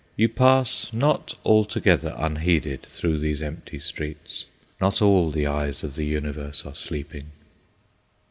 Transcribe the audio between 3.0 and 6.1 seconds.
these empty streets. Not all the eyes of the